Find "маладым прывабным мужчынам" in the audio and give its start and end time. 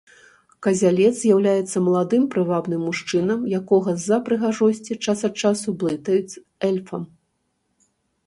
1.87-3.39